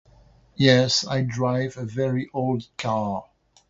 [0.55, 3.25] Yes, I drive a very old car.